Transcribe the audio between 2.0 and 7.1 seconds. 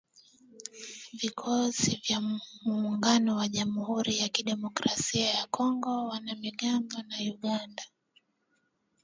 vya Muungano wa jamuhuri ya Kidemokrasia ya Kongo wana mgambo